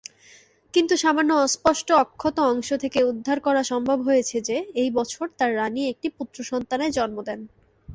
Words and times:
কিন্তু 0.73 0.93
সামান্য 0.97 1.31
অস্পষ্ট 1.41 1.87
অক্ষত 2.03 2.37
অংশ 2.45 2.69
থেকে 2.73 2.99
উদ্ধার 3.03 3.37
করা 3.39 3.61
সম্ভব 3.63 3.97
হয়েছে 4.01 4.37
যে, 4.41 4.57
এই 4.75 4.89
বছর 4.91 5.25
তার 5.37 5.51
রাণী 5.55 5.81
একটি 5.89 6.07
পুত্রসন্তানের 6.09 6.91
জন্ম 6.91 7.17
দেন। 7.21 7.39